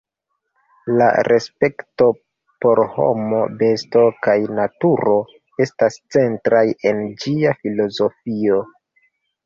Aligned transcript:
La 1.01 1.09
respekto 1.27 2.07
por 2.65 2.81
homo, 2.95 3.43
besto 3.61 4.07
kaj 4.29 4.37
naturo 4.63 5.17
estas 5.69 6.03
centraj 6.19 6.67
en 6.95 7.09
ĝia 7.25 7.57
filozofio. 7.65 8.63